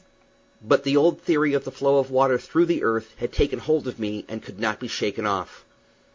But 0.63 0.83
the 0.83 0.97
old 0.97 1.21
theory 1.21 1.53
of 1.53 1.63
the 1.63 1.69
flow 1.71 1.99
of 1.99 2.09
water 2.09 2.39
through 2.39 2.65
the 2.65 2.81
earth 2.81 3.13
had 3.17 3.31
taken 3.31 3.59
hold 3.59 3.87
of 3.87 3.99
me 3.99 4.25
and 4.27 4.41
could 4.41 4.59
not 4.59 4.79
be 4.79 4.87
shaken 4.87 5.27
off. 5.27 5.63